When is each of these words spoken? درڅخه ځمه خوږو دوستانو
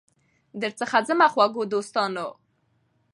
درڅخه 0.61 0.99
ځمه 1.07 1.27
خوږو 1.33 1.63
دوستانو 1.73 2.27